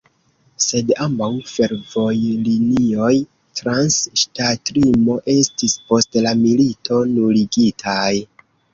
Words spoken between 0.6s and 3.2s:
Sed ambaŭ fervojlinioj